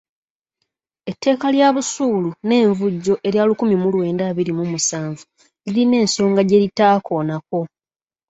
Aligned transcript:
Etteeka 1.11 1.47
lya 1.55 1.67
busuulu 1.75 2.29
n’envujjo 2.47 3.13
erya 3.27 3.43
lukumi 3.49 3.75
mu 3.81 3.87
lwenda 3.93 4.23
abiri 4.31 4.51
mu 4.57 4.63
musanvu 4.71 5.23
lirina 5.63 5.95
ensonga 6.03 6.41
gye 6.45 6.61
litaakoonako. 6.63 7.59